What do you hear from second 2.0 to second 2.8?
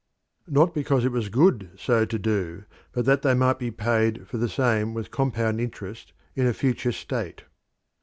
to do,